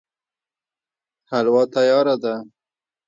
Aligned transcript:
حلوا 1.29 1.63
تياره 1.73 2.15
ده 2.23 2.33